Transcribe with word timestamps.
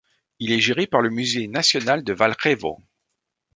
Il 0.39 0.51
est 0.51 0.59
géré 0.59 0.87
par 0.87 1.01
le 1.03 1.11
Musée 1.11 1.45
national 1.47 2.03
de 2.03 2.11
Valjevo. 2.13 2.79